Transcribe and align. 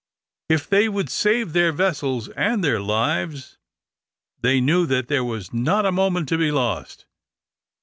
If 0.49 0.67
they 0.67 0.89
would 0.89 1.11
save 1.11 1.53
their 1.53 1.71
vessels 1.71 2.27
and 2.29 2.63
their 2.63 2.79
lives, 2.79 3.59
they 4.41 4.59
knew 4.59 4.87
that 4.87 5.09
there 5.09 5.23
was 5.23 5.53
not 5.53 5.85
a 5.85 5.91
moment 5.91 6.27
to 6.29 6.39
be 6.39 6.49
lost. 6.49 7.05